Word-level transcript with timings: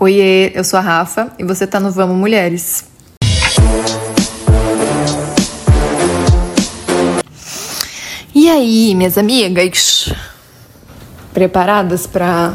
Oiê, 0.00 0.52
eu 0.54 0.62
sou 0.62 0.78
a 0.78 0.80
Rafa 0.80 1.32
e 1.40 1.42
você 1.42 1.66
tá 1.66 1.80
no 1.80 1.90
Vamos 1.90 2.16
Mulheres. 2.16 2.84
E 8.32 8.48
aí, 8.48 8.94
minhas 8.94 9.18
amigas? 9.18 10.14
Preparadas 11.34 12.06
para 12.06 12.54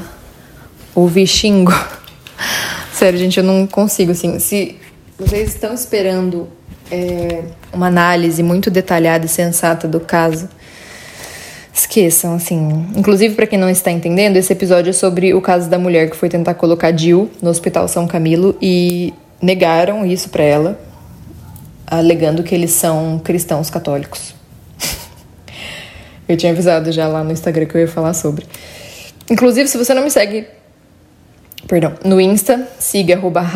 ouvir 0.96 1.28
xingo? 1.28 1.74
Sério, 2.94 3.20
gente, 3.20 3.38
eu 3.38 3.44
não 3.44 3.68
consigo, 3.68 4.14
assim. 4.14 4.40
Se 4.40 4.80
vocês 5.20 5.50
estão 5.50 5.74
esperando 5.74 6.48
é, 6.90 7.44
uma 7.74 7.88
análise 7.88 8.42
muito 8.42 8.72
detalhada 8.72 9.26
e 9.26 9.30
sensata 9.30 9.86
do 9.86 10.00
caso, 10.00 10.48
esqueçam, 11.74 12.36
assim. 12.36 12.86
Inclusive, 12.96 13.34
para 13.34 13.48
quem 13.48 13.58
não 13.58 13.70
está 13.70 13.92
entendendo, 13.92 14.38
esse 14.38 14.54
episódio 14.54 14.92
é 14.92 14.94
sobre 14.94 15.34
o 15.34 15.42
caso 15.42 15.70
da 15.70 15.80
mulher 15.80 16.10
que 16.10 16.16
foi 16.16 16.30
tentar 16.30 16.54
colocar 16.54 16.96
Jill 16.96 17.30
no 17.42 17.50
Hospital 17.50 17.88
São 17.88 18.08
Camilo 18.08 18.56
e 18.62 19.14
negaram 19.42 20.06
isso 20.06 20.30
para 20.30 20.44
ela, 20.44 20.80
alegando 21.88 22.44
que 22.44 22.54
eles 22.54 22.72
são 22.72 23.20
cristãos 23.24 23.70
católicos. 23.70 24.36
eu 26.30 26.38
tinha 26.38 26.52
avisado 26.52 26.92
já 26.92 27.08
lá 27.08 27.24
no 27.24 27.32
Instagram 27.32 27.66
que 27.66 27.76
eu 27.76 27.82
ia 27.82 27.88
falar 27.88 28.14
sobre. 28.14 28.46
Inclusive, 29.30 29.68
se 29.68 29.78
você 29.78 29.94
não 29.94 30.04
me 30.04 30.12
segue 30.12 30.46
perdão, 31.68 31.94
no 32.04 32.20
Insta, 32.20 32.68
siga 32.78 33.16
arroba 33.16 33.50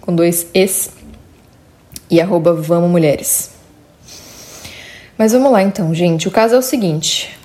com 0.00 0.14
dois 0.14 0.46
Es, 0.52 0.90
e 2.10 2.20
arroba 2.20 2.52
Vamos 2.54 2.90
Mulheres. 2.90 3.57
Mas 5.18 5.32
vamos 5.32 5.50
lá 5.50 5.62
então, 5.62 5.92
gente. 5.92 6.28
O 6.28 6.30
caso 6.30 6.54
é 6.54 6.58
o 6.58 6.62
seguinte: 6.62 7.36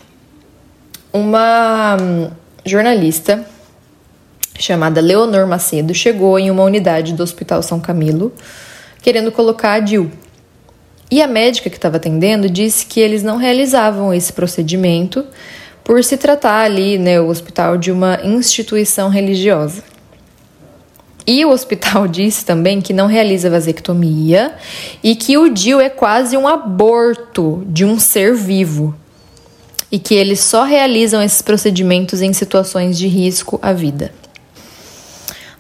uma 1.11 1.97
hum, 1.99 2.29
jornalista 2.63 3.43
chamada 4.59 5.01
Leonor 5.01 5.47
Macedo 5.47 5.93
chegou 5.93 6.37
em 6.37 6.51
uma 6.51 6.63
unidade 6.63 7.13
do 7.13 7.23
Hospital 7.23 7.63
São 7.63 7.79
Camilo 7.79 8.31
querendo 9.01 9.31
colocar 9.31 9.73
a 9.73 9.79
Dil. 9.79 10.11
E 11.11 11.21
a 11.21 11.27
médica 11.27 11.69
que 11.69 11.75
estava 11.75 11.97
atendendo 11.97 12.49
disse 12.49 12.85
que 12.85 12.99
eles 12.99 13.21
não 13.21 13.37
realizavam 13.37 14.13
esse 14.13 14.31
procedimento 14.31 15.25
por 15.83 16.01
se 16.03 16.15
tratar 16.15 16.61
ali, 16.61 16.97
né, 16.97 17.19
o 17.19 17.27
hospital 17.27 17.77
de 17.77 17.91
uma 17.91 18.19
instituição 18.23 19.09
religiosa. 19.09 19.83
E 21.25 21.45
o 21.45 21.49
hospital 21.49 22.07
disse 22.09 22.45
também 22.45 22.81
que 22.81 22.93
não 22.93 23.07
realiza 23.07 23.49
vasectomia 23.49 24.53
e 25.01 25.15
que 25.15 25.37
o 25.37 25.49
DIU 25.49 25.79
é 25.79 25.89
quase 25.89 26.35
um 26.37 26.47
aborto 26.47 27.63
de 27.67 27.85
um 27.85 27.97
ser 27.99 28.35
vivo. 28.35 28.93
E 29.91 29.99
que 29.99 30.15
eles 30.15 30.39
só 30.39 30.63
realizam 30.63 31.21
esses 31.21 31.41
procedimentos 31.41 32.21
em 32.21 32.33
situações 32.33 32.97
de 32.97 33.07
risco 33.07 33.59
à 33.61 33.71
vida. 33.71 34.11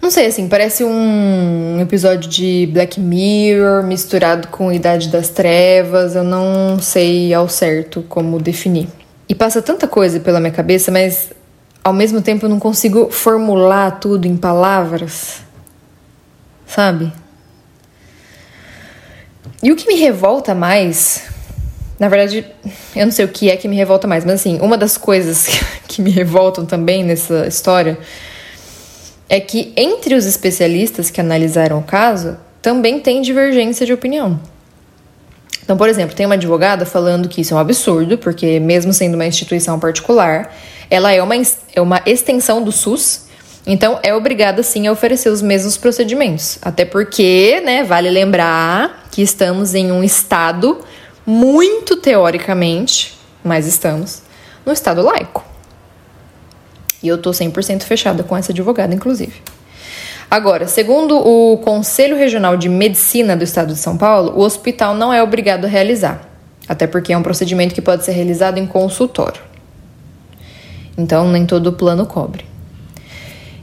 Não 0.01 0.11
sei, 0.11 0.25
assim, 0.25 0.49
parece 0.49 0.83
um 0.83 1.79
episódio 1.79 2.29
de 2.29 2.67
Black 2.73 2.99
Mirror 2.99 3.83
misturado 3.83 4.49
com 4.49 4.71
Idade 4.71 5.07
das 5.07 5.29
Trevas. 5.29 6.15
Eu 6.15 6.23
não 6.23 6.79
sei 6.79 7.33
ao 7.33 7.47
certo 7.47 8.03
como 8.09 8.41
definir. 8.41 8.89
E 9.29 9.35
passa 9.35 9.61
tanta 9.61 9.87
coisa 9.87 10.19
pela 10.19 10.39
minha 10.39 10.51
cabeça, 10.51 10.91
mas 10.91 11.31
ao 11.83 11.93
mesmo 11.93 12.21
tempo 12.21 12.45
eu 12.45 12.49
não 12.49 12.59
consigo 12.59 13.09
formular 13.11 13.99
tudo 13.99 14.27
em 14.27 14.35
palavras 14.35 15.43
sabe? 16.73 17.13
E 19.61 19.71
o 19.71 19.75
que 19.75 19.87
me 19.87 19.95
revolta 19.95 20.55
mais, 20.55 21.23
na 21.99 22.09
verdade, 22.09 22.45
eu 22.95 23.05
não 23.05 23.11
sei 23.11 23.25
o 23.25 23.27
que 23.27 23.49
é 23.49 23.55
que 23.55 23.67
me 23.67 23.75
revolta 23.75 24.07
mais, 24.07 24.25
mas 24.25 24.35
assim, 24.35 24.59
uma 24.59 24.77
das 24.77 24.97
coisas 24.97 25.47
que 25.87 26.01
me 26.01 26.09
revoltam 26.09 26.65
também 26.65 27.03
nessa 27.03 27.45
história 27.47 27.97
é 29.29 29.39
que 29.39 29.71
entre 29.77 30.15
os 30.15 30.25
especialistas 30.25 31.09
que 31.09 31.21
analisaram 31.21 31.79
o 31.79 31.83
caso 31.83 32.37
também 32.61 32.99
tem 32.99 33.21
divergência 33.21 33.85
de 33.85 33.93
opinião. 33.93 34.39
Então, 35.63 35.77
por 35.77 35.87
exemplo, 35.87 36.15
tem 36.15 36.25
uma 36.25 36.35
advogada 36.35 36.85
falando 36.85 37.29
que 37.29 37.41
isso 37.41 37.53
é 37.53 37.57
um 37.57 37.59
absurdo, 37.59 38.17
porque 38.17 38.59
mesmo 38.59 38.91
sendo 38.91 39.13
uma 39.13 39.25
instituição 39.25 39.79
particular, 39.79 40.53
ela 40.89 41.11
é 41.13 41.21
uma, 41.21 41.35
é 41.73 41.81
uma 41.81 42.01
extensão 42.05 42.61
do 42.61 42.71
SUS 42.71 43.27
então, 43.65 43.99
é 44.03 44.13
obrigada 44.13 44.61
sim 44.61 44.87
a 44.87 44.91
oferecer 44.91 45.29
os 45.29 45.41
mesmos 45.41 45.77
procedimentos. 45.77 46.57
Até 46.61 46.83
porque, 46.83 47.61
né, 47.63 47.83
vale 47.83 48.09
lembrar 48.09 49.07
que 49.09 49.21
estamos 49.21 49.73
em 49.73 49.91
um 49.91 50.03
estado 50.03 50.79
muito 51.25 51.95
teoricamente, 51.95 53.17
mas 53.43 53.65
estamos 53.65 54.21
no 54.65 54.73
estado 54.73 55.01
laico. 55.01 55.45
E 57.01 57.07
eu 57.07 57.17
tô 57.17 57.31
100% 57.31 57.83
fechada 57.83 58.23
com 58.23 58.35
essa 58.35 58.51
advogada, 58.51 58.93
inclusive. 58.93 59.41
Agora, 60.29 60.67
segundo 60.67 61.17
o 61.17 61.57
Conselho 61.59 62.17
Regional 62.17 62.57
de 62.57 62.67
Medicina 62.67 63.35
do 63.35 63.43
Estado 63.43 63.73
de 63.73 63.79
São 63.79 63.97
Paulo, 63.97 64.33
o 64.35 64.41
hospital 64.41 64.95
não 64.95 65.13
é 65.13 65.21
obrigado 65.21 65.65
a 65.65 65.67
realizar, 65.67 66.27
até 66.67 66.87
porque 66.87 67.13
é 67.13 67.17
um 67.17 67.23
procedimento 67.23 67.75
que 67.75 67.81
pode 67.81 68.03
ser 68.03 68.13
realizado 68.13 68.57
em 68.57 68.65
consultório. 68.65 69.41
Então, 70.97 71.29
nem 71.29 71.45
todo 71.45 71.73
plano 71.73 72.05
cobre. 72.05 72.52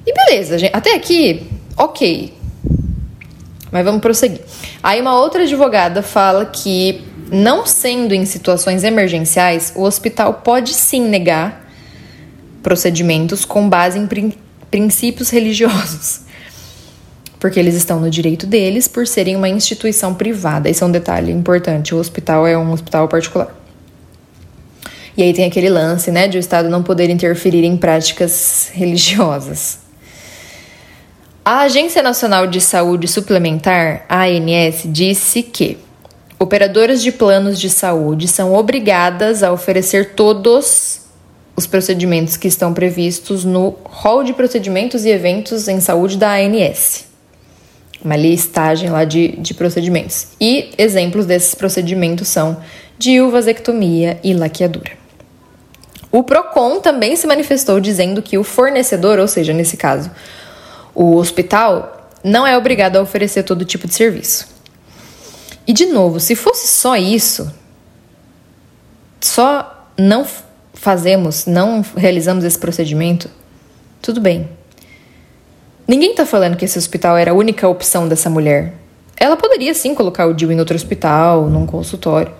E 0.06 0.12
beleza, 0.12 0.58
gente. 0.58 0.74
Até 0.74 0.94
aqui, 0.94 1.46
ok. 1.76 2.34
Mas 3.70 3.84
vamos 3.84 4.00
prosseguir. 4.00 4.40
Aí 4.82 5.00
uma 5.00 5.18
outra 5.18 5.42
advogada 5.42 6.02
fala 6.02 6.46
que, 6.46 7.02
não 7.30 7.66
sendo 7.66 8.14
em 8.14 8.24
situações 8.24 8.82
emergenciais, 8.82 9.72
o 9.76 9.82
hospital 9.82 10.34
pode 10.34 10.74
sim 10.74 11.06
negar 11.06 11.68
procedimentos 12.62 13.44
com 13.44 13.68
base 13.68 13.98
em 13.98 14.06
prin 14.06 14.32
princípios 14.70 15.30
religiosos. 15.30 16.20
Porque 17.40 17.58
eles 17.58 17.74
estão 17.74 17.98
no 17.98 18.10
direito 18.10 18.46
deles 18.46 18.86
por 18.86 19.06
serem 19.06 19.34
uma 19.34 19.48
instituição 19.48 20.14
privada. 20.14 20.68
Esse 20.68 20.82
é 20.82 20.86
um 20.86 20.90
detalhe 20.90 21.32
importante. 21.32 21.94
O 21.94 21.98
hospital 21.98 22.46
é 22.46 22.56
um 22.56 22.70
hospital 22.70 23.08
particular. 23.08 23.56
E 25.16 25.22
aí 25.22 25.32
tem 25.32 25.44
aquele 25.44 25.68
lance, 25.68 26.10
né, 26.10 26.28
de 26.28 26.38
o 26.38 26.40
Estado 26.40 26.68
não 26.68 26.82
poder 26.82 27.10
interferir 27.10 27.64
em 27.64 27.76
práticas 27.76 28.70
religiosas. 28.72 29.89
A 31.42 31.60
Agência 31.60 32.02
Nacional 32.02 32.46
de 32.46 32.60
Saúde 32.60 33.08
Suplementar, 33.08 34.04
ANS, 34.10 34.82
disse 34.84 35.42
que 35.42 35.78
operadoras 36.38 37.02
de 37.02 37.10
planos 37.10 37.58
de 37.58 37.70
saúde 37.70 38.28
são 38.28 38.54
obrigadas 38.54 39.42
a 39.42 39.50
oferecer 39.50 40.14
todos 40.14 41.00
os 41.56 41.66
procedimentos 41.66 42.36
que 42.36 42.46
estão 42.46 42.74
previstos 42.74 43.42
no 43.42 43.74
rol 43.84 44.22
de 44.22 44.34
procedimentos 44.34 45.06
e 45.06 45.08
eventos 45.08 45.66
em 45.66 45.80
saúde 45.80 46.18
da 46.18 46.34
ANS. 46.34 47.06
Uma 48.04 48.16
listagem 48.16 48.90
lá 48.90 49.04
de, 49.04 49.28
de 49.38 49.54
procedimentos. 49.54 50.28
E 50.38 50.72
exemplos 50.76 51.24
desses 51.24 51.54
procedimentos 51.54 52.28
são 52.28 52.58
diuvasectomia 52.98 54.20
e 54.22 54.34
laqueadura. 54.34 54.92
O 56.12 56.22
PROCON 56.22 56.80
também 56.80 57.16
se 57.16 57.26
manifestou 57.26 57.80
dizendo 57.80 58.20
que 58.20 58.36
o 58.36 58.44
fornecedor, 58.44 59.18
ou 59.18 59.28
seja, 59.28 59.54
nesse 59.54 59.76
caso, 59.76 60.10
o 60.94 61.16
hospital 61.16 62.10
não 62.22 62.46
é 62.46 62.56
obrigado 62.56 62.96
a 62.96 63.02
oferecer 63.02 63.42
todo 63.42 63.64
tipo 63.64 63.86
de 63.86 63.94
serviço. 63.94 64.48
E 65.66 65.72
de 65.72 65.86
novo, 65.86 66.18
se 66.20 66.34
fosse 66.34 66.66
só 66.68 66.96
isso, 66.96 67.52
só 69.20 69.88
não 69.96 70.26
fazemos, 70.74 71.46
não 71.46 71.84
realizamos 71.96 72.44
esse 72.44 72.58
procedimento, 72.58 73.30
tudo 74.00 74.20
bem. 74.20 74.48
Ninguém 75.86 76.12
está 76.12 76.24
falando 76.24 76.56
que 76.56 76.64
esse 76.64 76.78
hospital 76.78 77.16
era 77.16 77.32
a 77.32 77.34
única 77.34 77.68
opção 77.68 78.08
dessa 78.08 78.30
mulher. 78.30 78.74
Ela 79.16 79.36
poderia 79.36 79.74
sim 79.74 79.94
colocar 79.94 80.26
o 80.26 80.38
Jill 80.38 80.52
em 80.52 80.58
outro 80.58 80.74
hospital, 80.74 81.48
num 81.48 81.66
consultório. 81.66 82.32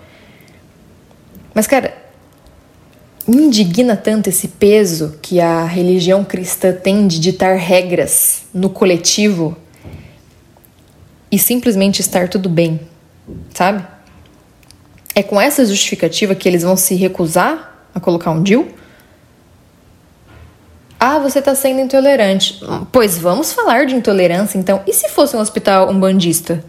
Mas, 1.53 1.67
cara, 1.67 2.00
me 3.31 3.45
indigna 3.45 3.97
tanto 3.97 4.29
esse 4.29 4.49
peso 4.49 5.17
que 5.23 5.41
a 5.41 5.65
religião 5.65 6.25
cristã 6.25 6.73
tem 6.73 7.07
de 7.07 7.21
ditar 7.21 7.57
regras 7.57 8.43
no 8.53 8.69
coletivo 8.69 9.57
e 11.31 11.39
simplesmente 11.39 12.01
estar 12.01 12.29
tudo 12.29 12.49
bem, 12.49 12.81
sabe? 13.55 13.87
É 15.15 15.23
com 15.23 15.41
essa 15.41 15.65
justificativa 15.65 16.35
que 16.35 16.49
eles 16.49 16.63
vão 16.63 16.77
se 16.77 16.97
recusar 16.97 17.87
a 17.95 18.01
colocar 18.01 18.33
um 18.33 18.43
DIL? 18.43 18.69
Ah, 20.99 21.21
você 21.21 21.39
está 21.39 21.55
sendo 21.55 21.81
intolerante. 21.81 22.61
Pois 22.91 23.17
vamos 23.17 23.53
falar 23.53 23.87
de 23.87 23.95
intolerância 23.95 24.59
então. 24.59 24.83
E 24.87 24.93
se 24.93 25.09
fosse 25.09 25.37
um 25.37 25.41
hospital 25.41 25.89
umbandista? 25.89 26.65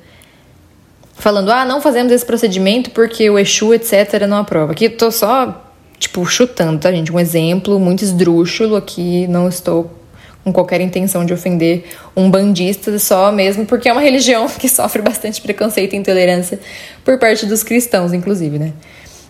Falando, 1.16 1.52
ah, 1.52 1.66
não 1.66 1.82
fazemos 1.82 2.12
esse 2.12 2.26
procedimento 2.26 2.92
porque 2.92 3.30
o 3.30 3.40
Exu, 3.40 3.74
etc., 3.74 4.28
não 4.28 4.38
aprova. 4.38 4.74
Aqui 4.74 4.90
tô 4.90 5.12
só 5.12 5.71
tipo, 6.02 6.26
chutando, 6.26 6.80
tá, 6.80 6.92
gente? 6.92 7.14
Um 7.14 7.20
exemplo 7.20 7.80
muito 7.80 8.04
esdrúxulo 8.04 8.76
aqui, 8.76 9.28
não 9.28 9.48
estou 9.48 10.00
com 10.44 10.52
qualquer 10.52 10.82
intenção 10.82 11.24
de 11.24 11.32
ofender 11.32 11.86
um 12.16 12.30
bandista, 12.30 12.98
só 12.98 13.32
mesmo 13.32 13.68
porque 13.68 13.88
é 13.88 13.92
uma 13.92 14.02
religião 14.02 14.50
que 14.58 14.68
sofre 14.68 15.00
bastante 15.00 15.40
preconceito 15.40 15.94
e 15.94 15.98
intolerância 15.98 16.60
por 17.06 17.20
parte 17.20 17.46
dos 17.46 17.62
cristãos, 17.62 18.14
inclusive, 18.14 18.58
né? 18.58 18.74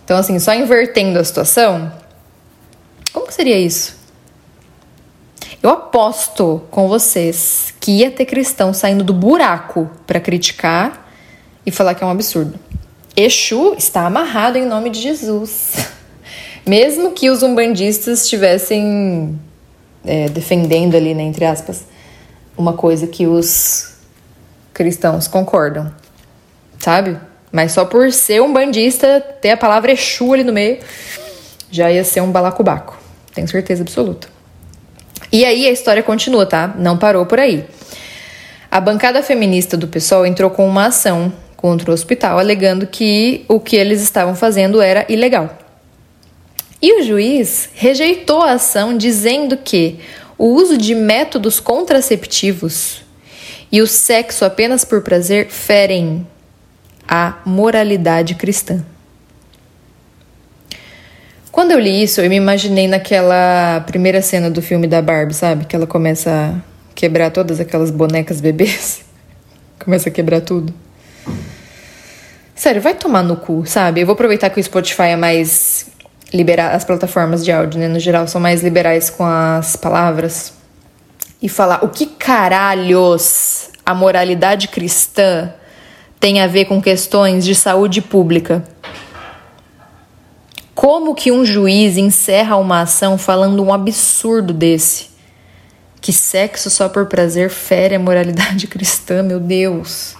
Então, 0.02 0.16
assim, 0.16 0.38
só 0.38 0.54
invertendo 0.54 1.18
a 1.18 1.24
situação, 1.24 1.92
como 3.12 3.30
seria 3.30 3.58
isso? 3.58 4.00
Eu 5.62 5.70
aposto 5.70 6.62
com 6.70 6.88
vocês 6.88 7.72
que 7.78 7.98
ia 7.98 8.10
ter 8.10 8.24
cristão 8.24 8.72
saindo 8.72 9.04
do 9.04 9.12
buraco 9.12 9.90
para 10.06 10.18
criticar 10.18 11.12
e 11.66 11.70
falar 11.70 11.94
que 11.94 12.02
é 12.02 12.06
um 12.06 12.10
absurdo. 12.10 12.58
Exu 13.14 13.74
está 13.76 14.06
amarrado 14.06 14.56
em 14.56 14.64
nome 14.64 14.88
de 14.88 15.00
Jesus. 15.00 15.74
Mesmo 16.66 17.10
que 17.10 17.28
os 17.28 17.42
umbandistas 17.42 18.22
estivessem 18.22 19.38
é, 20.04 20.28
defendendo 20.28 20.96
ali, 20.96 21.14
né, 21.14 21.22
entre 21.22 21.44
aspas, 21.44 21.84
uma 22.56 22.72
coisa 22.74 23.06
que 23.06 23.26
os 23.26 23.94
cristãos 24.72 25.26
concordam, 25.26 25.92
sabe? 26.78 27.18
Mas 27.50 27.72
só 27.72 27.84
por 27.84 28.10
ser 28.12 28.40
um 28.40 28.52
bandista, 28.52 29.20
ter 29.40 29.50
a 29.50 29.56
palavra 29.56 29.92
Exu 29.92 30.32
ali 30.32 30.44
no 30.44 30.52
meio, 30.52 30.78
já 31.70 31.90
ia 31.90 32.04
ser 32.04 32.20
um 32.20 32.30
balacobaco. 32.30 32.98
Tenho 33.34 33.48
certeza 33.48 33.82
absoluta. 33.82 34.28
E 35.30 35.44
aí 35.44 35.66
a 35.66 35.70
história 35.70 36.02
continua, 36.02 36.46
tá? 36.46 36.74
Não 36.78 36.96
parou 36.96 37.26
por 37.26 37.40
aí. 37.40 37.64
A 38.70 38.80
bancada 38.80 39.22
feminista 39.22 39.76
do 39.76 39.88
PSOL 39.88 40.24
entrou 40.24 40.50
com 40.50 40.66
uma 40.66 40.86
ação 40.86 41.32
contra 41.56 41.90
o 41.90 41.94
hospital, 41.94 42.38
alegando 42.38 42.86
que 42.86 43.44
o 43.48 43.60
que 43.60 43.76
eles 43.76 44.02
estavam 44.02 44.34
fazendo 44.34 44.80
era 44.80 45.04
ilegal. 45.08 45.61
E 46.82 47.00
o 47.00 47.04
juiz 47.04 47.70
rejeitou 47.74 48.42
a 48.42 48.54
ação, 48.54 48.98
dizendo 48.98 49.56
que 49.56 50.00
o 50.36 50.46
uso 50.46 50.76
de 50.76 50.96
métodos 50.96 51.60
contraceptivos 51.60 53.02
e 53.70 53.80
o 53.80 53.86
sexo 53.86 54.44
apenas 54.44 54.84
por 54.84 55.00
prazer 55.00 55.48
ferem 55.48 56.26
a 57.06 57.38
moralidade 57.44 58.34
cristã. 58.34 58.84
Quando 61.52 61.70
eu 61.70 61.78
li 61.78 62.02
isso, 62.02 62.20
eu 62.20 62.28
me 62.28 62.36
imaginei 62.36 62.88
naquela 62.88 63.84
primeira 63.86 64.20
cena 64.20 64.50
do 64.50 64.60
filme 64.60 64.88
da 64.88 65.00
Barbie, 65.00 65.34
sabe? 65.34 65.66
Que 65.66 65.76
ela 65.76 65.86
começa 65.86 66.30
a 66.30 66.94
quebrar 66.94 67.30
todas 67.30 67.60
aquelas 67.60 67.90
bonecas 67.90 68.40
bebês. 68.40 69.04
começa 69.78 70.08
a 70.08 70.12
quebrar 70.12 70.40
tudo. 70.40 70.74
Sério, 72.54 72.80
vai 72.80 72.94
tomar 72.94 73.22
no 73.22 73.36
cu, 73.36 73.64
sabe? 73.66 74.00
Eu 74.00 74.06
vou 74.06 74.14
aproveitar 74.14 74.50
que 74.50 74.58
o 74.58 74.62
Spotify 74.62 75.08
é 75.08 75.16
mais 75.16 75.86
liberar 76.32 76.74
as 76.74 76.84
plataformas 76.84 77.44
de 77.44 77.52
áudio, 77.52 77.78
né, 77.78 77.88
no 77.88 78.00
geral, 78.00 78.26
são 78.26 78.40
mais 78.40 78.62
liberais 78.62 79.10
com 79.10 79.24
as 79.24 79.76
palavras 79.76 80.54
e 81.40 81.48
falar 81.48 81.84
o 81.84 81.88
que 81.88 82.06
caralhos 82.06 83.70
a 83.84 83.94
moralidade 83.94 84.68
cristã 84.68 85.52
tem 86.20 86.40
a 86.40 86.46
ver 86.46 86.66
com 86.66 86.80
questões 86.80 87.44
de 87.44 87.54
saúde 87.54 88.00
pública. 88.00 88.62
Como 90.72 91.14
que 91.14 91.32
um 91.32 91.44
juiz 91.44 91.96
encerra 91.96 92.56
uma 92.56 92.82
ação 92.82 93.18
falando 93.18 93.62
um 93.62 93.74
absurdo 93.74 94.52
desse? 94.52 95.10
Que 96.00 96.12
sexo 96.12 96.70
só 96.70 96.88
por 96.88 97.06
prazer 97.06 97.50
fere 97.50 97.96
a 97.96 97.98
moralidade 97.98 98.66
cristã, 98.68 99.22
meu 99.22 99.38
Deus. 99.38 100.14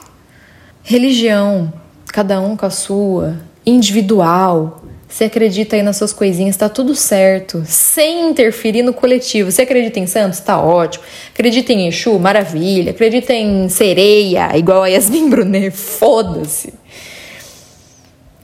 Religião, 0.83 1.73
cada 2.09 2.41
um 2.41 2.57
com 2.57 2.67
a 2.67 2.71
sua, 2.71 3.39
individual. 3.65 4.82
Você 5.13 5.25
acredita 5.25 5.77
aí 5.77 5.83
nas 5.83 5.99
suas 5.99 6.11
coisinhas, 6.11 6.57
tá 6.57 6.71
tudo 6.71 6.95
certo, 6.95 7.63
sem 7.67 8.31
interferir 8.31 8.83
no 8.83 8.95
coletivo. 8.95 9.53
Você 9.53 9.61
acredita 9.61 10.01
em 10.01 10.07
Santos? 10.07 10.41
Tá 10.41 10.59
ótimo. 10.59 11.05
Acredita 11.35 11.71
em 11.71 11.87
Exu? 11.87 12.19
Maravilha. 12.19 12.93
Acredita 12.93 13.35
em 13.35 13.69
sereia, 13.69 14.57
igual 14.57 14.83
a 14.83 14.87
Yasmin 14.87 15.29
Brunet? 15.29 15.71
Foda-se. 15.77 16.73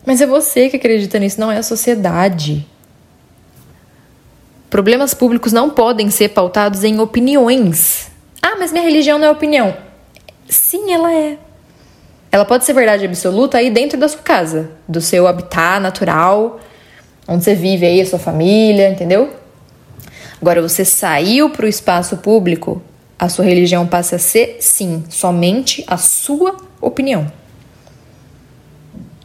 Mas 0.05 0.21
é 0.21 0.27
você 0.27 0.69
que 0.69 0.77
acredita 0.77 1.19
nisso, 1.19 1.41
não 1.41 1.51
é 1.51 1.57
a 1.57 1.63
sociedade. 1.63 2.67
Problemas 4.69 5.15
públicos 5.15 5.55
não 5.55 5.71
podem 5.71 6.11
ser 6.11 6.29
pautados 6.29 6.85
em 6.85 7.01
opiniões. 7.01 8.11
Ah, 8.43 8.57
mas 8.59 8.73
minha 8.73 8.85
religião 8.85 9.19
não 9.19 9.29
é 9.29 9.31
opinião. 9.31 9.75
Sim, 10.47 10.93
ela 10.93 11.11
é. 11.15 11.39
Ela 12.31 12.45
pode 12.45 12.65
ser 12.65 12.75
verdade 12.75 13.05
absoluta 13.05 13.59
aí 13.59 13.71
dentro 13.71 13.99
da 13.99 14.07
sua 14.07 14.21
casa, 14.21 14.71
do 14.87 15.01
seu 15.01 15.27
habitat 15.27 15.81
natural, 15.81 16.61
onde 17.27 17.45
você 17.45 17.55
vive 17.55 17.87
aí, 17.87 18.01
a 18.01 18.07
sua 18.07 18.19
família, 18.19 18.91
entendeu? 18.91 19.31
Agora, 20.41 20.63
você 20.63 20.85
saiu 20.85 21.51
para 21.51 21.67
o 21.67 21.69
espaço 21.69 22.19
público, 22.19 22.83
a 23.19 23.29
sua 23.29 23.45
religião 23.45 23.87
passa 23.87 24.17
a 24.17 24.19
ser, 24.19 24.59
sim, 24.61 25.05
somente 25.09 25.83
a 25.87 25.97
sua 25.97 26.57
opinião. 26.81 27.31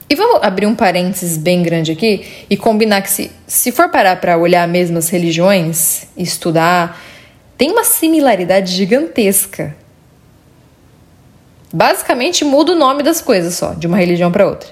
E 0.10 0.16
vamos 0.16 0.44
abrir 0.44 0.66
um 0.66 0.76
parênteses 0.76 1.38
bem 1.38 1.64
grande 1.64 1.92
aqui 1.92 2.46
e 2.50 2.56
combinar 2.56 3.02
que 3.02 3.10
se, 3.10 3.32
se 3.48 3.72
for 3.72 3.90
parar 3.90 4.20
para 4.22 4.38
olhar 4.38 4.68
mesmo 4.68 4.98
as 4.98 5.10
religiões, 5.10 6.06
estudar, 6.16 7.02
tem 7.58 7.72
uma 7.72 7.84
similaridade 7.84 8.72
gigantesca. 8.74 9.76
Basicamente 11.74 12.46
muda 12.46 12.74
o 12.74 12.76
nome 12.76 13.02
das 13.02 13.20
coisas 13.20 13.56
só, 13.56 13.74
de 13.74 13.88
uma 13.88 13.98
religião 13.98 14.32
para 14.32 14.48
outra. 14.48 14.70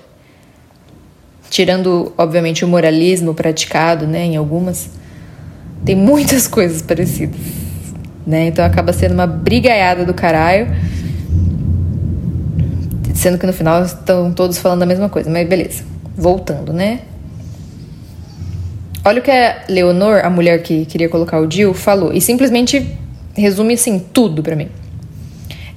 Tirando, 1.49 2.13
obviamente, 2.17 2.63
o 2.63 2.67
moralismo 2.67 3.33
praticado, 3.33 4.05
né, 4.05 4.23
em 4.23 4.37
algumas, 4.37 4.89
tem 5.83 5.95
muitas 5.95 6.45
coisas 6.47 6.81
parecidas, 6.81 7.39
né? 8.25 8.45
Então 8.45 8.63
acaba 8.63 8.93
sendo 8.93 9.15
uma 9.15 9.27
brigaiada 9.27 10.05
do 10.05 10.13
caralho 10.13 10.67
Sendo 13.21 13.37
que 13.37 13.45
no 13.45 13.53
final 13.53 13.83
estão 13.83 14.33
todos 14.33 14.57
falando 14.57 14.81
a 14.81 14.85
mesma 14.87 15.07
coisa, 15.07 15.29
mas 15.29 15.47
beleza. 15.47 15.83
Voltando, 16.17 16.73
né? 16.73 17.01
Olha 19.05 19.19
o 19.19 19.23
que 19.23 19.29
a 19.29 19.61
Leonor, 19.69 20.25
a 20.25 20.29
mulher 20.31 20.63
que 20.63 20.85
queria 20.85 21.07
colocar 21.07 21.39
o 21.39 21.47
Jill, 21.47 21.71
falou. 21.75 22.11
E 22.11 22.19
simplesmente 22.19 22.97
resume 23.35 23.75
assim 23.75 23.99
tudo 23.99 24.41
para 24.41 24.55
mim. 24.55 24.69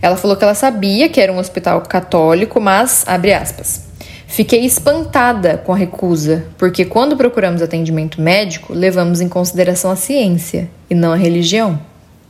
Ela 0.05 0.19
falou 0.19 0.37
que 0.37 0.45
ela 0.45 0.55
sabia 0.55 1.09
que 1.09 1.19
era 1.19 1.33
um 1.33 1.39
hospital 1.39 1.81
católico, 1.81 2.61
mas, 2.61 3.05
abre 3.07 3.33
aspas, 3.33 3.87
fiquei 4.27 4.63
espantada 4.63 5.57
com 5.57 5.73
a 5.73 5.77
recusa, 5.77 6.45
porque 6.59 6.85
quando 6.85 7.17
procuramos 7.17 7.63
atendimento 7.63 8.21
médico, 8.21 8.75
levamos 8.75 9.23
em 9.23 9.31
consideração 9.31 9.91
a 9.91 9.97
ciência 9.97 10.69
e 10.91 10.95
não 10.95 11.11
a 11.11 11.17
religião. 11.17 11.81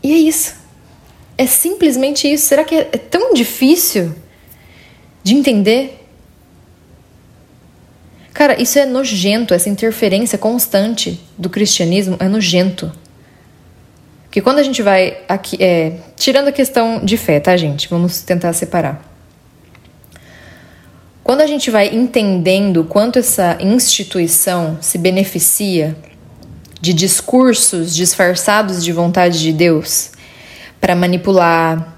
E 0.01 0.13
é 0.13 0.17
isso. 0.17 0.55
É 1.37 1.49
simplesmente 1.49 2.33
isso. 2.33 2.47
Será 2.47 2.63
que 2.63 2.77
é 2.77 2.85
tão 2.85 3.35
difícil 3.35 4.15
de 5.25 5.35
entender. 5.35 6.07
Cara, 8.33 8.63
isso 8.63 8.79
é 8.79 8.87
nojento, 8.87 9.53
essa 9.53 9.69
interferência 9.69 10.39
constante 10.39 11.21
do 11.37 11.51
cristianismo 11.51 12.17
é 12.21 12.29
nojento. 12.29 12.93
Que 14.35 14.41
quando 14.41 14.59
a 14.59 14.65
gente 14.65 14.83
vai 14.83 15.19
aqui, 15.29 15.57
é, 15.61 15.93
tirando 16.17 16.49
a 16.49 16.53
questão 16.53 16.99
de 17.05 17.17
fé, 17.17 17.39
tá, 17.39 17.57
gente? 17.57 17.89
Vamos 17.89 18.21
tentar 18.23 18.53
separar. 18.53 19.01
Quando 21.23 21.41
a 21.41 21.47
gente 21.47 21.71
vai 21.71 21.95
entendendo 21.95 22.83
quanto 22.83 23.17
essa 23.17 23.57
instituição 23.61 24.77
se 24.81 24.99
beneficia 24.99 25.97
de 26.81 26.93
discursos 26.93 27.95
disfarçados 27.95 28.83
de 28.83 28.91
vontade 28.91 29.39
de 29.39 29.53
Deus 29.53 30.11
para 30.81 30.97
manipular, 30.97 31.97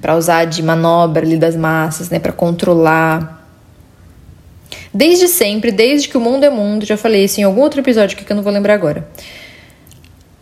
para 0.00 0.16
usar 0.16 0.46
de 0.46 0.62
manobra 0.62 1.22
ali 1.22 1.36
das 1.36 1.54
massas, 1.54 2.08
né, 2.08 2.18
para 2.18 2.32
controlar. 2.32 3.46
Desde 4.90 5.28
sempre, 5.28 5.70
desde 5.70 6.08
que 6.08 6.16
o 6.16 6.20
mundo 6.20 6.44
é 6.44 6.48
mundo, 6.48 6.86
já 6.86 6.96
falei 6.96 7.24
isso 7.24 7.42
em 7.42 7.44
algum 7.44 7.60
outro 7.60 7.80
episódio 7.80 8.16
que 8.16 8.32
eu 8.32 8.36
não 8.36 8.42
vou 8.42 8.50
lembrar 8.50 8.72
agora. 8.72 9.06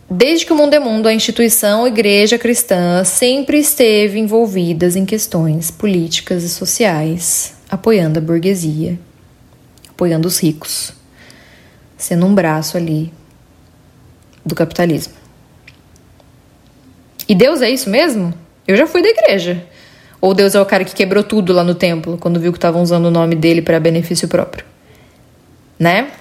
Desde 0.09 0.45
que 0.45 0.53
o 0.53 0.55
mundo 0.55 0.73
é 0.73 0.79
mundo, 0.79 1.07
a 1.07 1.13
instituição 1.13 1.85
a 1.85 1.87
igreja 1.87 2.37
cristã 2.37 3.03
sempre 3.03 3.57
esteve 3.57 4.19
envolvidas 4.19 4.95
em 4.95 5.05
questões 5.05 5.71
políticas 5.71 6.43
e 6.43 6.49
sociais, 6.49 7.55
apoiando 7.69 8.19
a 8.19 8.21
burguesia, 8.21 8.99
apoiando 9.89 10.27
os 10.27 10.39
ricos, 10.39 10.93
sendo 11.97 12.25
um 12.25 12.35
braço 12.35 12.77
ali 12.77 13.11
do 14.45 14.53
capitalismo. 14.53 15.13
E 17.27 17.33
Deus 17.33 17.61
é 17.61 17.69
isso 17.69 17.89
mesmo? 17.89 18.33
Eu 18.67 18.75
já 18.75 18.85
fui 18.85 19.01
da 19.01 19.09
igreja. 19.09 19.65
Ou 20.19 20.33
Deus 20.33 20.55
é 20.55 20.61
o 20.61 20.65
cara 20.65 20.85
que 20.85 20.93
quebrou 20.93 21.23
tudo 21.23 21.51
lá 21.51 21.63
no 21.63 21.75
templo 21.75 22.17
quando 22.17 22.39
viu 22.39 22.51
que 22.51 22.57
estavam 22.57 22.81
usando 22.81 23.05
o 23.05 23.11
nome 23.11 23.35
dele 23.35 23.61
para 23.61 23.79
benefício 23.79 24.27
próprio. 24.27 24.65
Né? 25.79 26.11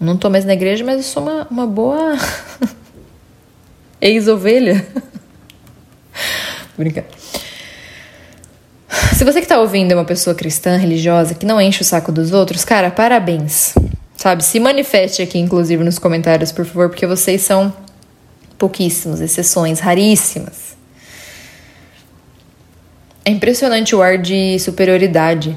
Não 0.00 0.16
tô 0.16 0.30
mais 0.30 0.46
na 0.46 0.54
igreja, 0.54 0.82
mas 0.82 0.96
eu 0.96 1.02
sou 1.02 1.22
uma, 1.22 1.46
uma 1.50 1.66
boa 1.66 2.16
ex-ovelha. 4.00 4.86
Brincar. 6.76 7.04
Se 9.14 9.22
você 9.24 9.42
que 9.42 9.46
tá 9.46 9.60
ouvindo 9.60 9.92
é 9.92 9.94
uma 9.94 10.06
pessoa 10.06 10.34
cristã, 10.34 10.78
religiosa, 10.78 11.34
que 11.34 11.44
não 11.44 11.60
enche 11.60 11.82
o 11.82 11.84
saco 11.84 12.10
dos 12.10 12.32
outros, 12.32 12.64
cara, 12.64 12.90
parabéns. 12.90 13.74
Sabe? 14.16 14.42
Se 14.42 14.58
manifeste 14.58 15.20
aqui, 15.20 15.38
inclusive, 15.38 15.84
nos 15.84 15.98
comentários, 15.98 16.50
por 16.50 16.64
favor, 16.64 16.88
porque 16.88 17.06
vocês 17.06 17.42
são 17.42 17.70
pouquíssimos, 18.56 19.20
exceções 19.20 19.80
raríssimas. 19.80 20.74
É 23.22 23.30
impressionante 23.30 23.94
o 23.94 24.00
ar 24.00 24.16
de 24.16 24.58
superioridade, 24.58 25.54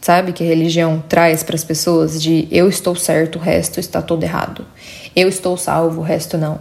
sabe? 0.00 0.32
Que 0.32 0.42
a 0.42 0.46
religião 0.46 1.02
traz 1.08 1.42
para 1.42 1.54
as 1.54 1.64
pessoas 1.64 2.20
de 2.20 2.48
eu 2.50 2.68
estou 2.68 2.96
certo, 2.96 3.36
o 3.36 3.40
resto 3.40 3.78
está 3.80 4.00
todo 4.00 4.22
errado. 4.22 4.66
Eu 5.14 5.28
estou 5.28 5.56
salvo, 5.56 6.00
o 6.00 6.04
resto 6.04 6.38
não. 6.38 6.60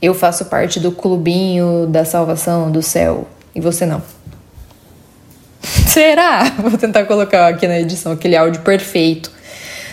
eu 0.00 0.14
faço 0.14 0.44
parte 0.44 0.78
do 0.78 0.92
clubinho 0.92 1.86
da 1.86 2.04
salvação 2.04 2.70
do 2.70 2.80
céu 2.80 3.26
e 3.54 3.60
você 3.60 3.84
não. 3.84 4.02
Será? 5.88 6.44
Vou 6.58 6.78
tentar 6.78 7.04
colocar 7.04 7.48
aqui 7.48 7.66
na 7.66 7.80
edição 7.80 8.12
aquele 8.12 8.36
áudio 8.36 8.62
perfeito. 8.62 9.30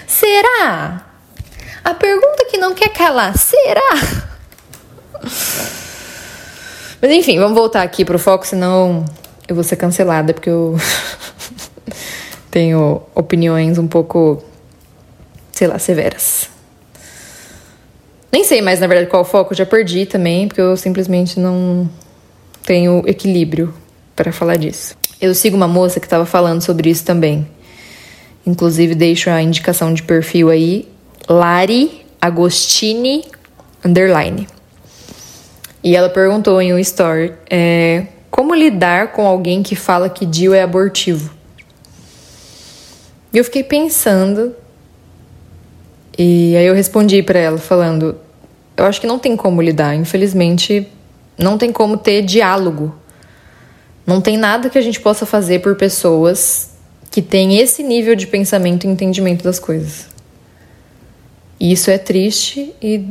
Será? 0.07 1.05
A 1.83 1.93
pergunta 1.93 2.45
que 2.49 2.57
não 2.57 2.73
quer 2.73 2.89
calar, 2.89 3.37
será? 3.37 4.01
Mas 7.01 7.11
enfim, 7.11 7.37
vamos 7.37 7.55
voltar 7.55 7.83
aqui 7.83 8.03
pro 8.03 8.17
foco, 8.17 8.47
senão 8.47 9.05
eu 9.47 9.53
vou 9.53 9.63
ser 9.63 9.75
cancelada, 9.75 10.33
porque 10.33 10.49
eu 10.49 10.75
tenho 12.55 13.01
opiniões 13.13 13.77
um 13.77 13.85
pouco, 13.85 14.41
sei 15.51 15.67
lá, 15.67 15.77
severas. 15.77 16.49
Nem 18.31 18.45
sei 18.45 18.61
mais, 18.61 18.79
na 18.79 18.87
verdade, 18.87 19.09
qual 19.09 19.25
foco, 19.25 19.53
já 19.53 19.65
perdi 19.65 20.05
também, 20.05 20.47
porque 20.47 20.61
eu 20.61 20.77
simplesmente 20.77 21.37
não 21.37 21.89
tenho 22.65 23.03
equilíbrio 23.07 23.73
para 24.15 24.31
falar 24.31 24.55
disso. 24.55 24.95
Eu 25.19 25.35
sigo 25.35 25.57
uma 25.57 25.67
moça 25.67 25.99
que 25.99 26.05
estava 26.05 26.25
falando 26.25 26.61
sobre 26.61 26.89
isso 26.89 27.03
também. 27.03 27.45
Inclusive, 28.47 28.95
deixo 28.95 29.29
a 29.29 29.41
indicação 29.41 29.93
de 29.93 30.03
perfil 30.03 30.49
aí, 30.49 30.87
Lari 31.27 32.05
Agostini 32.21 33.25
underline. 33.83 34.47
E 35.83 35.93
ela 35.93 36.07
perguntou 36.07 36.61
em 36.61 36.73
um 36.73 36.79
story 36.79 37.33
é, 37.49 38.05
como 38.31 38.55
lidar 38.55 39.11
com 39.11 39.27
alguém 39.27 39.61
que 39.61 39.75
fala 39.75 40.09
que 40.09 40.25
Dio 40.25 40.53
é 40.53 40.61
abortivo. 40.63 41.35
E 43.35 43.37
eu 43.37 43.43
fiquei 43.43 43.65
pensando 43.65 44.55
e 46.17 46.55
aí 46.55 46.65
eu 46.65 46.73
respondi 46.73 47.21
para 47.21 47.37
ela 47.37 47.57
falando, 47.57 48.17
eu 48.77 48.85
acho 48.85 49.01
que 49.01 49.05
não 49.05 49.19
tem 49.19 49.35
como 49.35 49.61
lidar, 49.61 49.93
infelizmente 49.93 50.87
não 51.37 51.57
tem 51.57 51.69
como 51.69 51.97
ter 51.97 52.21
diálogo. 52.21 52.95
Não 54.07 54.21
tem 54.21 54.37
nada 54.37 54.69
que 54.69 54.77
a 54.77 54.81
gente 54.81 55.01
possa 55.01 55.25
fazer 55.25 55.59
por 55.59 55.75
pessoas 55.75 56.69
que 57.11 57.21
têm 57.21 57.57
esse 57.57 57.83
nível 57.83 58.15
de 58.15 58.25
pensamento 58.25 58.85
e 58.85 58.89
entendimento 58.89 59.43
das 59.43 59.59
coisas. 59.59 60.07
E 61.59 61.73
isso 61.73 61.91
é 61.91 61.97
triste 61.97 62.73
e 62.81 63.05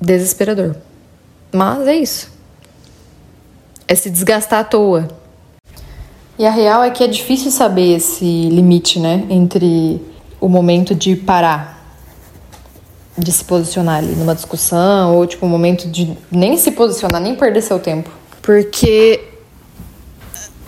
desesperador. 0.00 0.74
Mas 1.52 1.86
é 1.86 1.96
isso. 1.96 2.32
É 3.86 3.94
se 3.94 4.08
desgastar 4.08 4.60
à 4.60 4.64
toa. 4.64 5.23
E 6.38 6.46
a 6.46 6.50
real 6.50 6.82
é 6.82 6.90
que 6.90 7.04
é 7.04 7.06
difícil 7.06 7.50
saber 7.50 7.96
esse 7.96 8.24
limite, 8.24 8.98
né? 8.98 9.24
Entre 9.30 10.00
o 10.40 10.48
momento 10.48 10.94
de 10.94 11.14
parar, 11.14 11.96
de 13.16 13.30
se 13.30 13.44
posicionar 13.44 13.98
ali 13.98 14.14
numa 14.16 14.34
discussão, 14.34 15.14
ou 15.14 15.26
tipo, 15.26 15.46
o 15.46 15.48
momento 15.48 15.88
de 15.88 16.16
nem 16.30 16.56
se 16.56 16.72
posicionar, 16.72 17.20
nem 17.20 17.36
perder 17.36 17.62
seu 17.62 17.78
tempo. 17.78 18.10
Porque 18.42 19.20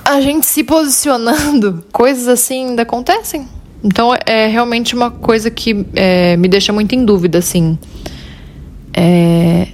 a 0.05 0.21
gente 0.21 0.47
se 0.47 0.63
posicionando, 0.63 1.85
coisas 1.93 2.29
assim 2.29 2.69
ainda 2.69 2.83
acontecem. 2.83 3.49
Então 3.83 4.13
é 4.25 4.47
realmente 4.47 4.95
uma 4.95 5.11
coisa 5.11 5.51
que 5.51 5.85
é, 5.95 6.37
me 6.37 6.49
deixa 6.49 6.73
muito 6.73 6.95
em 6.95 7.05
dúvida, 7.05 7.39
assim. 7.39 7.77
É, 8.95 9.69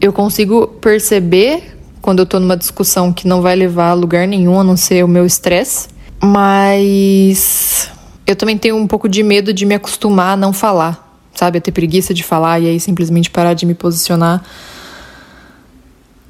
eu 0.00 0.12
consigo 0.12 0.66
perceber 0.66 1.71
quando 2.02 2.18
eu 2.18 2.26
tô 2.26 2.38
numa 2.40 2.56
discussão 2.56 3.12
que 3.12 3.26
não 3.26 3.40
vai 3.40 3.56
levar 3.56 3.90
a 3.90 3.94
lugar 3.94 4.26
nenhum 4.26 4.60
a 4.60 4.64
não 4.64 4.76
ser 4.76 5.04
o 5.04 5.08
meu 5.08 5.24
estresse, 5.24 5.88
mas 6.20 7.88
eu 8.26 8.36
também 8.36 8.58
tenho 8.58 8.76
um 8.76 8.86
pouco 8.86 9.08
de 9.08 9.22
medo 9.22 9.54
de 9.54 9.64
me 9.64 9.76
acostumar 9.76 10.34
a 10.34 10.36
não 10.36 10.52
falar, 10.52 11.16
sabe? 11.32 11.58
A 11.58 11.60
ter 11.60 11.70
preguiça 11.70 12.12
de 12.12 12.24
falar 12.24 12.60
e 12.60 12.68
aí 12.68 12.80
simplesmente 12.80 13.30
parar 13.30 13.54
de 13.54 13.64
me 13.64 13.74
posicionar 13.74 14.42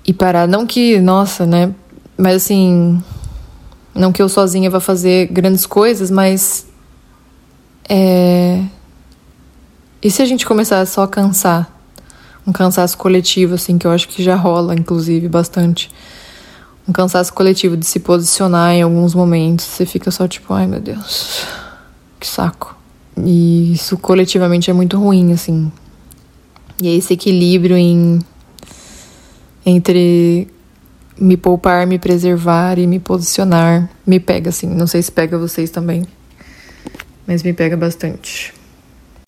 e 0.06 0.12
parar. 0.12 0.46
Não 0.46 0.66
que, 0.66 1.00
nossa, 1.00 1.46
né? 1.46 1.74
Mas 2.16 2.36
assim. 2.36 3.02
Não 3.94 4.10
que 4.10 4.22
eu 4.22 4.28
sozinha 4.28 4.70
vá 4.70 4.80
fazer 4.80 5.26
grandes 5.26 5.66
coisas, 5.66 6.10
mas. 6.10 6.66
É. 7.88 8.62
E 10.02 10.10
se 10.10 10.20
a 10.20 10.24
gente 10.24 10.46
começar 10.46 10.84
só 10.86 11.02
a 11.02 11.08
cansar? 11.08 11.70
Um 12.46 12.52
cansaço 12.52 12.96
coletivo, 12.98 13.54
assim, 13.54 13.78
que 13.78 13.86
eu 13.86 13.90
acho 13.90 14.08
que 14.08 14.22
já 14.22 14.34
rola, 14.34 14.74
inclusive, 14.74 15.28
bastante. 15.28 15.90
Um 16.88 16.92
cansaço 16.92 17.32
coletivo 17.32 17.76
de 17.76 17.86
se 17.86 18.00
posicionar 18.00 18.74
em 18.74 18.82
alguns 18.82 19.14
momentos. 19.14 19.64
Você 19.64 19.86
fica 19.86 20.10
só 20.10 20.26
tipo, 20.26 20.52
ai 20.52 20.66
meu 20.66 20.80
Deus, 20.80 21.46
que 22.18 22.26
saco. 22.26 22.76
E 23.16 23.72
isso 23.72 23.96
coletivamente 23.96 24.70
é 24.70 24.72
muito 24.72 24.98
ruim, 24.98 25.32
assim. 25.32 25.70
E 26.82 26.88
é 26.88 26.94
esse 26.94 27.12
equilíbrio 27.12 27.76
em 27.76 28.18
entre 29.64 30.48
me 31.18 31.36
poupar, 31.36 31.86
me 31.86 31.98
preservar 31.98 32.78
e 32.78 32.86
me 32.86 32.98
posicionar 32.98 33.88
me 34.04 34.18
pega, 34.18 34.50
assim. 34.50 34.66
Não 34.66 34.88
sei 34.88 35.00
se 35.02 35.12
pega 35.12 35.38
vocês 35.38 35.70
também, 35.70 36.04
mas 37.26 37.44
me 37.44 37.52
pega 37.52 37.76
bastante. 37.76 38.52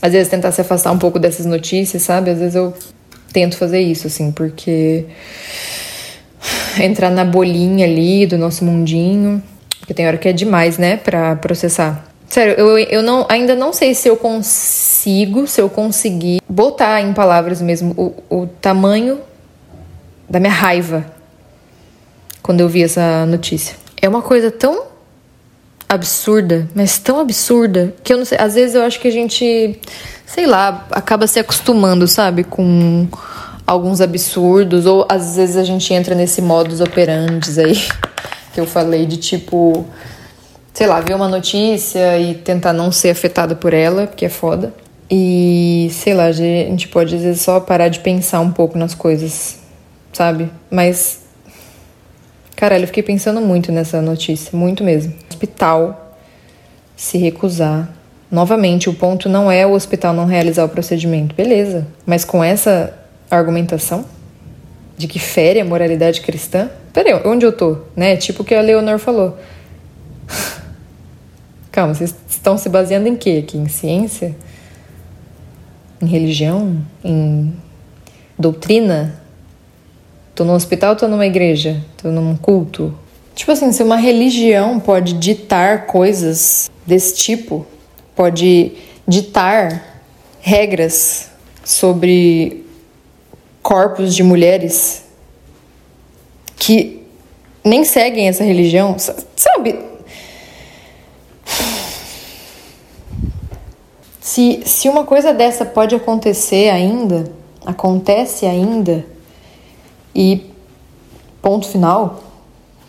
Às 0.02 0.12
vezes 0.12 0.28
tentar 0.28 0.50
se 0.50 0.60
afastar 0.60 0.90
um 0.90 0.98
pouco 0.98 1.18
dessas 1.18 1.46
notícias, 1.46 2.02
sabe? 2.02 2.30
Às 2.30 2.38
vezes 2.38 2.54
eu 2.56 2.74
tento 3.34 3.56
fazer 3.56 3.80
isso, 3.80 4.06
assim, 4.06 4.30
porque 4.30 5.04
entrar 6.80 7.10
na 7.10 7.24
bolinha 7.24 7.84
ali 7.84 8.26
do 8.26 8.38
nosso 8.38 8.64
mundinho, 8.64 9.42
porque 9.80 9.92
tem 9.92 10.06
hora 10.06 10.16
que 10.16 10.28
é 10.28 10.32
demais, 10.32 10.78
né, 10.78 10.96
pra 10.96 11.34
processar. 11.36 12.06
Sério, 12.28 12.54
eu, 12.54 12.78
eu 12.78 13.02
não, 13.02 13.26
ainda 13.28 13.54
não 13.54 13.72
sei 13.72 13.94
se 13.94 14.08
eu 14.08 14.16
consigo, 14.16 15.46
se 15.46 15.60
eu 15.60 15.68
conseguir 15.68 16.40
botar 16.48 17.02
em 17.02 17.12
palavras 17.12 17.60
mesmo 17.60 17.92
o, 18.30 18.42
o 18.42 18.46
tamanho 18.46 19.20
da 20.30 20.40
minha 20.40 20.52
raiva 20.52 21.04
quando 22.40 22.60
eu 22.60 22.68
vi 22.68 22.84
essa 22.84 23.26
notícia. 23.26 23.76
É 24.00 24.08
uma 24.08 24.22
coisa 24.22 24.50
tão 24.50 24.93
absurda, 25.88 26.68
mas 26.74 26.98
tão 26.98 27.20
absurda, 27.20 27.94
que 28.02 28.12
eu 28.12 28.18
não 28.18 28.24
sei, 28.24 28.38
às 28.38 28.54
vezes 28.54 28.74
eu 28.74 28.82
acho 28.82 29.00
que 29.00 29.08
a 29.08 29.12
gente 29.12 29.78
sei 30.34 30.46
lá, 30.46 30.86
acaba 30.90 31.26
se 31.28 31.38
acostumando, 31.38 32.08
sabe, 32.08 32.42
com 32.42 33.06
alguns 33.64 34.00
absurdos, 34.00 34.84
ou 34.84 35.06
às 35.08 35.36
vezes 35.36 35.56
a 35.56 35.62
gente 35.62 35.94
entra 35.94 36.14
nesse 36.14 36.42
modus 36.42 36.80
operandi 36.80 37.60
aí 37.60 37.74
que 38.52 38.60
eu 38.60 38.66
falei 38.66 39.06
de 39.06 39.16
tipo, 39.16 39.86
sei 40.72 40.86
lá, 40.88 41.00
ver 41.00 41.14
uma 41.14 41.28
notícia 41.28 42.18
e 42.18 42.34
tentar 42.34 42.72
não 42.72 42.90
ser 42.90 43.10
afetada 43.10 43.54
por 43.54 43.72
ela, 43.72 44.06
porque 44.06 44.24
é 44.24 44.28
foda. 44.28 44.74
E 45.10 45.88
sei 45.92 46.14
lá, 46.14 46.24
a 46.24 46.32
gente 46.32 46.88
pode 46.88 47.14
às 47.14 47.22
vezes 47.22 47.42
só 47.42 47.60
parar 47.60 47.88
de 47.88 48.00
pensar 48.00 48.40
um 48.40 48.50
pouco 48.50 48.76
nas 48.76 48.94
coisas, 48.94 49.58
sabe? 50.12 50.50
Mas 50.70 51.20
caralho, 52.56 52.84
eu 52.84 52.88
fiquei 52.88 53.02
pensando 53.02 53.40
muito 53.40 53.70
nessa 53.70 54.00
notícia, 54.00 54.56
muito 54.56 54.82
mesmo. 54.82 55.14
Hospital 55.34 56.16
se 56.96 57.18
recusar 57.18 57.92
Novamente, 58.34 58.90
o 58.90 58.94
ponto 58.94 59.28
não 59.28 59.48
é 59.48 59.64
o 59.64 59.70
hospital 59.70 60.12
não 60.12 60.26
realizar 60.26 60.64
o 60.64 60.68
procedimento, 60.68 61.36
beleza, 61.36 61.86
mas 62.04 62.24
com 62.24 62.42
essa 62.42 62.92
argumentação 63.30 64.04
de 64.98 65.06
que 65.06 65.20
fere 65.20 65.60
a 65.60 65.64
moralidade 65.64 66.20
cristã, 66.20 66.68
peraí, 66.92 67.14
onde 67.24 67.46
eu 67.46 67.52
tô? 67.52 67.78
Né? 67.94 68.16
Tipo 68.16 68.42
o 68.42 68.44
que 68.44 68.52
a 68.52 68.60
Leonor 68.60 68.98
falou. 68.98 69.38
Calma, 71.70 71.94
vocês 71.94 72.12
estão 72.28 72.58
se 72.58 72.68
baseando 72.68 73.06
em 73.06 73.14
quê 73.14 73.44
aqui? 73.44 73.56
Em 73.56 73.68
ciência? 73.68 74.34
Em 76.02 76.06
religião? 76.06 76.78
Em 77.04 77.54
doutrina? 78.36 79.14
Tô 80.34 80.44
no 80.44 80.54
hospital, 80.54 80.96
tô 80.96 81.06
numa 81.06 81.26
igreja, 81.26 81.80
tô 82.02 82.08
num 82.08 82.34
culto. 82.36 82.92
Tipo 83.34 83.50
assim, 83.52 83.72
se 83.72 83.82
uma 83.82 83.96
religião 83.96 84.78
pode 84.78 85.14
ditar 85.14 85.86
coisas 85.86 86.70
desse 86.86 87.16
tipo, 87.16 87.66
pode 88.14 88.72
ditar 89.06 90.02
regras 90.40 91.30
sobre 91.64 92.64
corpos 93.62 94.14
de 94.14 94.22
mulheres 94.22 95.04
que 96.56 97.02
nem 97.64 97.82
seguem 97.82 98.28
essa 98.28 98.44
religião, 98.44 98.96
sabe? 98.98 99.78
Se, 104.20 104.62
se 104.64 104.88
uma 104.88 105.04
coisa 105.04 105.32
dessa 105.34 105.64
pode 105.64 105.94
acontecer 105.94 106.68
ainda, 106.68 107.32
acontece 107.64 108.46
ainda, 108.46 109.04
e 110.14 110.50
ponto 111.42 111.68
final, 111.68 112.22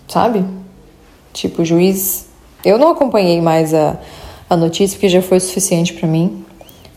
sabe? 0.08 0.44
Tipo, 1.34 1.62
o 1.62 1.66
juiz. 1.66 2.28
Eu 2.64 2.78
não 2.78 2.90
acompanhei 2.90 3.42
mais 3.42 3.74
a, 3.74 4.00
a 4.50 4.56
notícia, 4.56 4.96
porque 4.96 5.10
já 5.10 5.22
foi 5.22 5.40
suficiente 5.40 5.94
para 5.94 6.08
mim, 6.08 6.44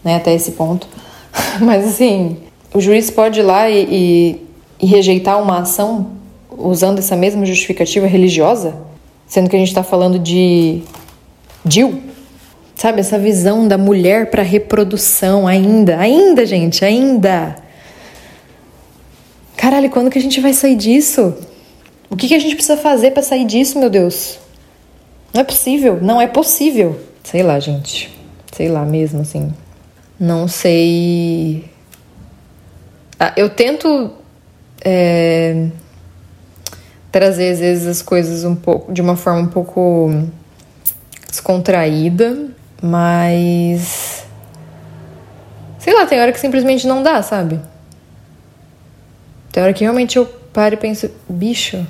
né, 0.02 0.16
até 0.16 0.34
esse 0.34 0.52
ponto. 0.52 0.86
Mas 1.60 1.86
assim, 1.86 2.38
o 2.72 2.80
juiz 2.80 3.10
pode 3.10 3.40
ir 3.40 3.42
lá 3.42 3.68
e, 3.68 3.84
e, 3.90 4.46
e 4.80 4.86
rejeitar 4.86 5.40
uma 5.42 5.60
ação 5.60 6.12
usando 6.50 6.98
essa 6.98 7.16
mesma 7.16 7.44
justificativa 7.44 8.06
religiosa, 8.06 8.74
sendo 9.26 9.48
que 9.48 9.56
a 9.56 9.58
gente 9.58 9.68
está 9.68 9.82
falando 9.82 10.18
de 10.18 10.82
Jill, 11.68 12.02
sabe? 12.74 13.00
Essa 13.00 13.18
visão 13.18 13.68
da 13.68 13.76
mulher 13.76 14.30
para 14.30 14.42
reprodução 14.42 15.46
ainda, 15.46 15.98
ainda, 15.98 16.46
gente, 16.46 16.84
ainda. 16.84 17.56
Caralho, 19.56 19.90
quando 19.90 20.10
que 20.10 20.18
a 20.18 20.22
gente 20.22 20.40
vai 20.40 20.52
sair 20.52 20.76
disso? 20.76 21.34
O 22.10 22.16
que, 22.16 22.28
que 22.28 22.34
a 22.34 22.38
gente 22.38 22.54
precisa 22.54 22.76
fazer 22.76 23.10
para 23.10 23.22
sair 23.22 23.44
disso, 23.44 23.78
meu 23.78 23.90
Deus? 23.90 24.38
Não 25.32 25.42
é 25.42 25.44
possível, 25.44 25.98
não 26.00 26.20
é 26.20 26.26
possível. 26.26 26.98
Sei 27.22 27.42
lá, 27.42 27.60
gente. 27.60 28.10
Sei 28.52 28.68
lá 28.68 28.84
mesmo, 28.84 29.20
assim. 29.20 29.52
Não 30.18 30.48
sei. 30.48 31.64
Ah, 33.20 33.32
eu 33.36 33.50
tento 33.50 34.12
é, 34.84 35.68
trazer 37.12 37.50
às 37.50 37.58
vezes 37.60 37.86
as 37.86 38.02
coisas 38.02 38.44
um 38.44 38.54
pouco 38.54 38.92
de 38.92 39.00
uma 39.02 39.16
forma 39.16 39.40
um 39.40 39.48
pouco 39.48 40.10
descontraída, 41.28 42.48
mas 42.82 44.24
sei 45.78 45.94
lá, 45.94 46.06
tem 46.06 46.20
hora 46.20 46.32
que 46.32 46.40
simplesmente 46.40 46.86
não 46.86 47.02
dá, 47.02 47.22
sabe? 47.22 47.60
Tem 49.52 49.62
hora 49.62 49.72
que 49.72 49.82
realmente 49.82 50.16
eu 50.16 50.26
paro 50.26 50.74
e 50.74 50.78
penso, 50.78 51.10
bicho. 51.28 51.86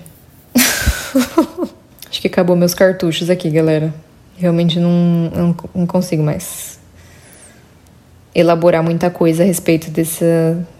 Acho 2.08 2.20
que 2.20 2.26
acabou 2.26 2.56
meus 2.56 2.74
cartuchos 2.74 3.28
aqui, 3.28 3.50
galera. 3.50 3.92
Realmente 4.36 4.78
não, 4.78 5.30
não, 5.34 5.56
não 5.74 5.86
consigo 5.86 6.22
mais 6.22 6.78
elaborar 8.34 8.82
muita 8.82 9.10
coisa 9.10 9.42
a 9.42 9.46
respeito 9.46 9.90
desse, 9.90 10.24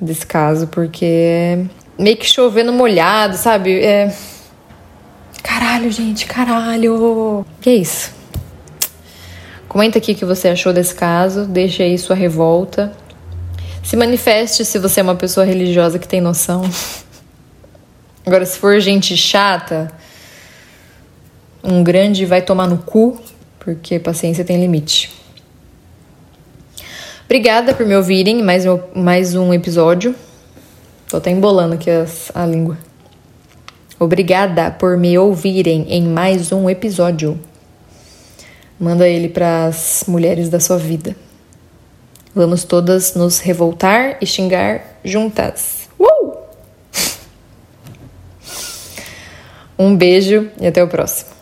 desse 0.01 0.27
caso, 0.27 0.69
porque 0.69 1.05
é 1.05 1.59
meio 1.99 2.17
que 2.17 2.27
chovendo 2.27 2.73
molhado, 2.73 3.37
sabe? 3.37 3.81
É. 3.81 4.15
Caralho, 5.43 5.91
gente, 5.91 6.27
caralho! 6.27 7.45
Que 7.61 7.71
é 7.71 7.75
isso? 7.75 8.13
Comenta 9.69 9.99
aqui 9.99 10.13
o 10.13 10.15
que 10.15 10.25
você 10.25 10.49
achou 10.49 10.73
desse 10.73 10.95
caso, 10.95 11.45
deixa 11.45 11.83
aí 11.83 11.99
sua 11.99 12.17
revolta. 12.17 12.93
Se 13.83 13.97
manifeste 13.97 14.65
se 14.65 14.79
você 14.79 15.01
é 15.01 15.03
uma 15.03 15.15
pessoa 15.15 15.45
religiosa 15.45 15.99
que 15.99 16.07
tem 16.07 16.21
noção. 16.21 16.63
Agora, 18.25 18.45
se 18.47 18.59
for 18.59 18.79
gente 18.81 19.17
chata, 19.17 19.91
um 21.63 21.83
grande 21.83 22.25
vai 22.25 22.43
tomar 22.43 22.67
no 22.67 22.79
cu, 22.79 23.19
porque 23.59 23.99
paciência 23.99 24.45
tem 24.45 24.61
limite. 24.61 25.11
Obrigada 27.25 27.75
por 27.75 27.85
me 27.85 27.95
ouvirem 27.95 28.43
mais 28.43 28.65
um, 28.65 28.79
mais 28.95 29.35
um 29.35 29.53
episódio. 29.53 30.15
Tô 31.09 31.19
até 31.19 31.31
embolando 31.31 31.75
aqui 31.75 31.91
as, 31.91 32.33
a 32.35 32.47
língua. 32.47 32.79
Obrigada 33.99 34.71
por 34.71 34.97
me 34.97 35.19
ouvirem 35.19 35.87
em 35.91 36.07
mais 36.07 36.53
um 36.53 36.71
episódio. 36.71 37.39
Manda 38.79 39.09
ele 39.09 39.29
para 39.29 39.67
as 39.67 40.05
mulheres 40.07 40.49
da 40.49 40.61
sua 40.61 40.79
vida. 40.79 41.17
Vamos 42.35 42.63
todas 42.65 43.15
nos 43.15 43.41
revoltar 43.41 44.17
e 44.21 44.27
xingar 44.27 45.01
juntas. 45.05 45.89
Uh! 45.99 46.37
Um 49.81 49.95
beijo 49.97 50.51
e 50.61 50.67
até 50.67 50.83
o 50.83 50.89
próximo. 50.89 51.38